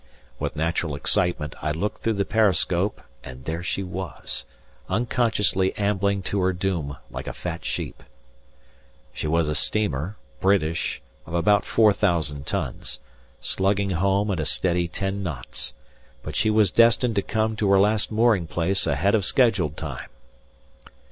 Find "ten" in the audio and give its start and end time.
14.87-15.21